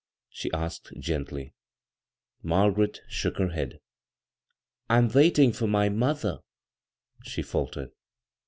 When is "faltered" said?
7.43-7.91